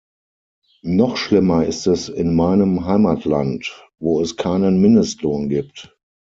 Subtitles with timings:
[0.81, 5.95] Noch schlimmer ist es in meinem Heimatland, wo es keinen Mindestlohn gibt.